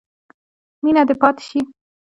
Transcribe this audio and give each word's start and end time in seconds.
مینه 0.83 1.01
دې 1.07 1.15
پاتې 1.21 1.43
شي. 1.49 1.59